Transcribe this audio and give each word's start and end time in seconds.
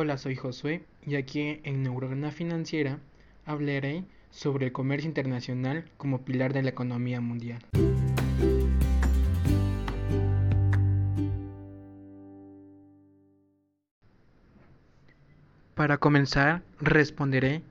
Hola, 0.00 0.16
soy 0.16 0.36
Josué 0.36 0.84
y 1.04 1.16
aquí 1.16 1.58
en 1.64 1.82
Neurona 1.82 2.30
Financiera 2.30 3.00
hablaré 3.44 4.04
sobre 4.30 4.66
el 4.66 4.72
comercio 4.72 5.08
internacional 5.08 5.90
como 5.96 6.24
pilar 6.24 6.52
de 6.52 6.62
la 6.62 6.70
economía 6.70 7.20
mundial. 7.20 7.58
Para 15.74 15.98
comenzar, 15.98 16.62
responderé 16.78 17.62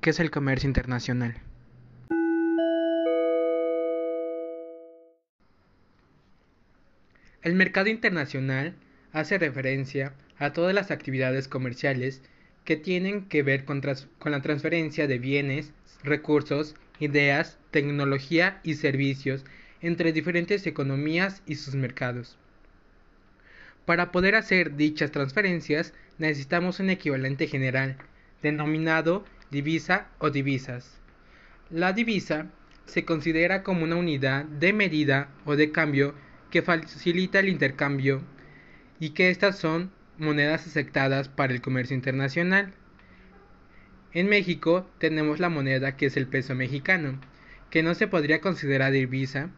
¿qué 0.00 0.10
es 0.10 0.18
el 0.18 0.32
comercio 0.32 0.66
internacional? 0.66 1.36
El 7.42 7.54
mercado 7.54 7.88
internacional 7.90 8.74
hace 9.12 9.38
referencia 9.38 10.12
a 10.38 10.52
todas 10.52 10.74
las 10.74 10.90
actividades 10.90 11.48
comerciales 11.48 12.22
que 12.64 12.76
tienen 12.76 13.26
que 13.26 13.42
ver 13.42 13.64
con, 13.64 13.82
la 14.24 14.42
transferencia 14.42 15.06
de 15.06 15.18
bienes, 15.18 15.72
recursos, 16.02 16.74
ideas, 16.98 17.58
tecnología 17.70 18.60
y 18.62 18.74
servicios 18.74 19.44
entre 19.80 20.12
diferentes 20.12 20.66
economías 20.66 21.42
y 21.46 21.56
sus 21.56 21.74
mercados. 21.74 22.36
Para 23.86 24.12
poder 24.12 24.34
hacer 24.34 24.76
dichas 24.76 25.10
transferencias 25.10 25.94
necesitamos 26.18 26.80
un 26.80 26.90
equivalente 26.90 27.46
general, 27.46 27.96
denominado 28.42 29.24
divisa 29.50 30.08
o 30.18 30.30
divisas. 30.30 31.00
La 31.70 31.92
divisa 31.92 32.46
se 32.84 33.04
considera 33.04 33.62
como 33.62 33.84
una 33.84 33.96
unidad 33.96 34.44
de 34.44 34.72
medida 34.72 35.28
o 35.44 35.56
de 35.56 35.72
cambio 35.72 36.14
que 36.50 36.62
facilita 36.62 37.40
el 37.40 37.48
intercambio 37.48 38.22
y 39.00 39.10
que 39.10 39.30
estas 39.30 39.58
son 39.58 39.90
monedas 40.18 40.66
aceptadas 40.66 41.28
para 41.28 41.52
el 41.52 41.62
comercio 41.62 41.96
internacional. 41.96 42.74
En 44.12 44.28
México 44.28 44.88
tenemos 44.98 45.40
la 45.40 45.48
moneda 45.48 45.96
que 45.96 46.06
es 46.06 46.16
el 46.16 46.26
peso 46.26 46.54
mexicano, 46.54 47.18
que 47.70 47.82
no 47.82 47.94
se 47.94 48.06
podría 48.06 48.40
considerar 48.40 48.92
divisa, 48.92 49.50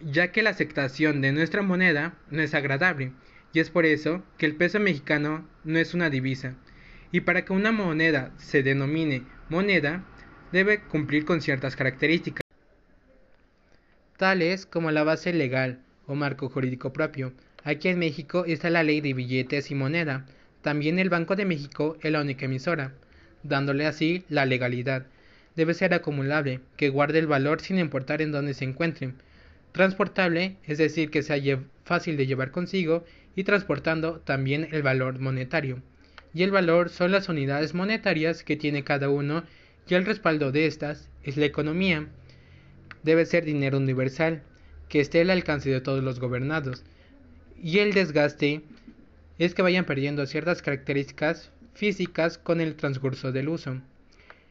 ya 0.00 0.30
que 0.30 0.42
la 0.42 0.50
aceptación 0.50 1.20
de 1.20 1.32
nuestra 1.32 1.62
moneda 1.62 2.14
no 2.30 2.40
es 2.40 2.54
agradable, 2.54 3.12
y 3.52 3.60
es 3.60 3.70
por 3.70 3.84
eso 3.84 4.22
que 4.38 4.46
el 4.46 4.56
peso 4.56 4.78
mexicano 4.78 5.46
no 5.64 5.78
es 5.78 5.94
una 5.94 6.10
divisa. 6.10 6.54
Y 7.10 7.20
para 7.20 7.44
que 7.44 7.52
una 7.52 7.72
moneda 7.72 8.32
se 8.36 8.62
denomine 8.62 9.22
moneda, 9.48 10.04
debe 10.52 10.80
cumplir 10.80 11.24
con 11.24 11.40
ciertas 11.40 11.76
características, 11.76 12.42
tales 14.16 14.66
como 14.66 14.90
la 14.90 15.04
base 15.04 15.32
legal, 15.32 15.80
o 16.06 16.14
marco 16.14 16.48
jurídico 16.48 16.92
propio. 16.92 17.32
Aquí 17.66 17.88
en 17.88 17.98
México 17.98 18.44
está 18.46 18.68
la 18.68 18.82
ley 18.82 19.00
de 19.00 19.14
billetes 19.14 19.70
y 19.70 19.74
moneda. 19.74 20.26
También 20.60 20.98
el 20.98 21.08
Banco 21.08 21.34
de 21.34 21.46
México 21.46 21.96
es 22.02 22.12
la 22.12 22.20
única 22.20 22.44
emisora, 22.44 22.92
dándole 23.42 23.86
así 23.86 24.22
la 24.28 24.44
legalidad. 24.44 25.06
Debe 25.56 25.72
ser 25.72 25.94
acumulable, 25.94 26.60
que 26.76 26.90
guarde 26.90 27.20
el 27.20 27.26
valor 27.26 27.62
sin 27.62 27.78
importar 27.78 28.20
en 28.20 28.32
dónde 28.32 28.52
se 28.52 28.66
encuentre. 28.66 29.14
Transportable, 29.72 30.56
es 30.64 30.76
decir, 30.76 31.10
que 31.10 31.22
sea 31.22 31.40
fácil 31.84 32.18
de 32.18 32.26
llevar 32.26 32.50
consigo, 32.50 33.02
y 33.34 33.44
transportando 33.44 34.20
también 34.20 34.68
el 34.70 34.82
valor 34.82 35.18
monetario. 35.18 35.80
Y 36.34 36.42
el 36.42 36.50
valor 36.50 36.90
son 36.90 37.12
las 37.12 37.30
unidades 37.30 37.72
monetarias 37.72 38.44
que 38.44 38.56
tiene 38.56 38.84
cada 38.84 39.08
uno, 39.08 39.42
y 39.88 39.94
el 39.94 40.04
respaldo 40.04 40.52
de 40.52 40.66
estas 40.66 41.08
es 41.22 41.38
la 41.38 41.46
economía. 41.46 42.08
Debe 43.04 43.24
ser 43.24 43.46
dinero 43.46 43.78
universal, 43.78 44.42
que 44.90 45.00
esté 45.00 45.22
al 45.22 45.30
alcance 45.30 45.70
de 45.70 45.80
todos 45.80 46.04
los 46.04 46.20
gobernados, 46.20 46.84
y 47.64 47.78
el 47.78 47.94
desgaste 47.94 48.60
es 49.38 49.54
que 49.54 49.62
vayan 49.62 49.86
perdiendo 49.86 50.26
ciertas 50.26 50.60
características 50.60 51.50
físicas 51.72 52.36
con 52.36 52.60
el 52.60 52.76
transcurso 52.76 53.32
del 53.32 53.48
uso. 53.48 53.80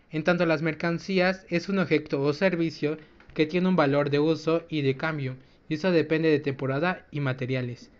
En 0.09 0.23
tanto 0.23 0.47
las 0.47 0.63
mercancías 0.63 1.45
es 1.47 1.69
un 1.69 1.77
objeto 1.77 2.19
o 2.23 2.33
servicio 2.33 2.97
que 3.35 3.45
tiene 3.45 3.67
un 3.67 3.75
valor 3.75 4.09
de 4.09 4.17
uso 4.17 4.63
y 4.67 4.81
de 4.81 4.97
cambio, 4.97 5.35
y 5.69 5.75
eso 5.75 5.91
depende 5.91 6.31
de 6.31 6.39
temporada 6.39 7.05
y 7.11 7.19
materiales, 7.19 7.91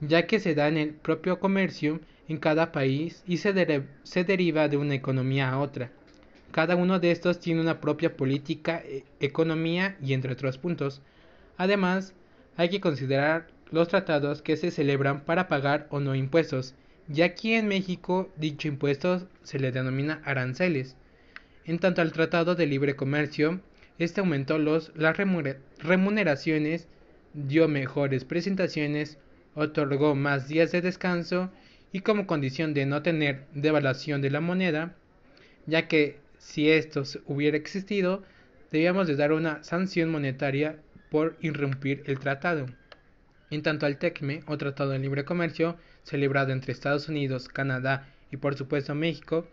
ya 0.00 0.26
que 0.26 0.40
se 0.40 0.54
da 0.54 0.68
en 0.68 0.76
el 0.76 0.90
propio 0.90 1.40
comercio 1.40 1.98
en 2.28 2.36
cada 2.36 2.70
país 2.70 3.24
y 3.26 3.38
se, 3.38 3.54
deriva 3.54 4.68
de 4.68 4.76
una 4.76 4.94
economía 4.94 5.48
a 5.48 5.58
otra. 5.58 5.90
Cada 6.52 6.76
uno 6.76 7.00
de 7.00 7.12
estos 7.12 7.40
tiene 7.40 7.62
una 7.62 7.80
propia 7.80 8.14
política, 8.14 8.82
e 8.84 9.04
economía 9.20 9.96
y 10.02 10.12
entre 10.12 10.34
otros 10.34 10.58
puntos. 10.58 11.00
Además, 11.56 12.12
hay 12.58 12.68
que 12.68 12.82
considerar 12.82 13.46
los 13.70 13.88
tratados 13.88 14.42
que 14.42 14.56
se 14.56 14.70
celebran 14.70 15.24
para 15.24 15.48
pagar 15.48 15.86
o 15.90 16.00
no 16.00 16.14
impuestos, 16.14 16.74
y 17.12 17.22
aquí 17.22 17.54
en 17.54 17.68
México 17.68 18.30
dicho 18.36 18.68
impuesto 18.68 19.28
se 19.42 19.58
le 19.58 19.72
denomina 19.72 20.22
aranceles. 20.24 20.96
En 21.64 21.78
tanto 21.78 22.02
al 22.02 22.12
Tratado 22.12 22.54
de 22.54 22.66
Libre 22.66 22.96
Comercio, 22.96 23.60
este 23.98 24.20
aumentó 24.20 24.58
los, 24.58 24.92
las 24.96 25.16
remuneraciones, 25.16 26.88
dio 27.34 27.68
mejores 27.68 28.24
presentaciones, 28.24 29.18
otorgó 29.54 30.14
más 30.14 30.48
días 30.48 30.72
de 30.72 30.80
descanso 30.80 31.50
y 31.92 32.00
como 32.00 32.26
condición 32.26 32.74
de 32.74 32.86
no 32.86 33.02
tener 33.02 33.44
devaluación 33.54 34.22
de 34.22 34.30
la 34.30 34.40
moneda, 34.40 34.94
ya 35.66 35.88
que 35.88 36.18
si 36.38 36.70
esto 36.70 37.02
hubiera 37.26 37.56
existido, 37.56 38.22
debíamos 38.70 39.06
de 39.06 39.16
dar 39.16 39.32
una 39.32 39.62
sanción 39.62 40.10
monetaria 40.10 40.78
por 41.10 41.36
irrumpir 41.40 42.02
el 42.06 42.18
tratado. 42.18 42.66
En 43.50 43.62
tanto 43.62 43.86
al 43.86 43.98
TECME, 43.98 44.42
o 44.46 44.56
Tratado 44.56 44.90
de 44.90 44.98
Libre 44.98 45.24
Comercio, 45.24 45.76
celebrado 46.04 46.52
entre 46.52 46.72
Estados 46.72 47.08
Unidos, 47.08 47.48
Canadá 47.48 48.08
y 48.30 48.36
por 48.36 48.56
supuesto 48.56 48.94
México, 48.94 49.46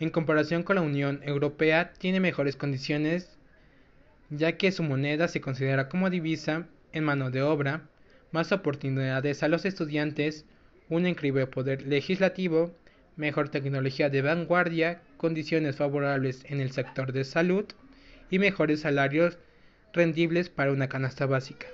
en 0.00 0.10
comparación 0.10 0.62
con 0.62 0.76
la 0.76 0.82
Unión 0.82 1.20
Europea, 1.24 1.92
tiene 1.98 2.20
mejores 2.20 2.54
condiciones 2.54 3.38
ya 4.30 4.56
que 4.56 4.72
su 4.72 4.82
moneda 4.82 5.28
se 5.28 5.40
considera 5.40 5.88
como 5.88 6.10
divisa 6.10 6.66
en 6.92 7.04
mano 7.04 7.30
de 7.30 7.42
obra, 7.42 7.82
más 8.30 8.52
oportunidades 8.52 9.42
a 9.42 9.48
los 9.48 9.64
estudiantes, 9.64 10.44
un 10.88 11.06
increíble 11.06 11.46
poder 11.46 11.86
legislativo, 11.86 12.74
mejor 13.16 13.48
tecnología 13.48 14.10
de 14.10 14.22
vanguardia, 14.22 15.00
condiciones 15.16 15.76
favorables 15.76 16.44
en 16.44 16.60
el 16.60 16.70
sector 16.72 17.12
de 17.12 17.24
salud 17.24 17.64
y 18.30 18.38
mejores 18.38 18.80
salarios 18.80 19.38
rendibles 19.92 20.50
para 20.50 20.72
una 20.72 20.88
canasta 20.88 21.26
básica. 21.26 21.66